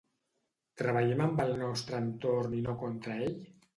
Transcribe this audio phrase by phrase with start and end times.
[0.81, 3.37] Treballem amb el nostre entorn i no contra ell?